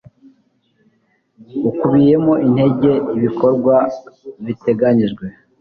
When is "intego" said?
2.45-2.89